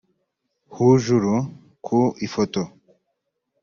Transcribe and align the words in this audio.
Hujuru 0.75 1.35
ku 1.85 1.99
ifoto 2.25 2.61